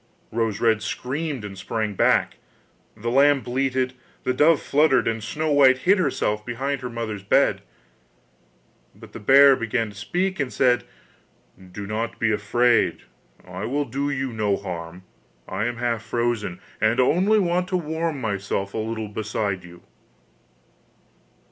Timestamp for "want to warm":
17.37-18.19